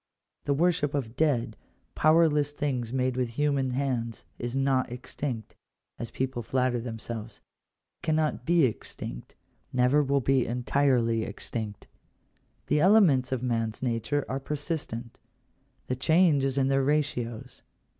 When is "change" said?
15.95-16.43